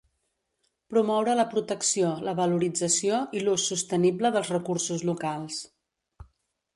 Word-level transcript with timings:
Promoure 0.93 1.33
la 1.39 1.43
protecció, 1.49 2.07
la 2.29 2.33
valorització 2.39 3.19
i 3.39 3.43
l'ús 3.45 3.65
sostenible 3.73 4.33
dels 4.37 4.51
recursos 4.57 5.05
locals. 5.11 5.61